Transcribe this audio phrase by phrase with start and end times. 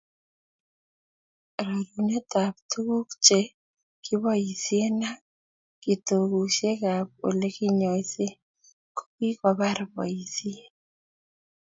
[1.65, 3.39] Rerunetab tuguk che
[4.03, 5.19] kiboisie ak
[5.81, 8.25] kitokusiekab Ole kinyoise
[8.95, 10.73] ko kikobar boisiet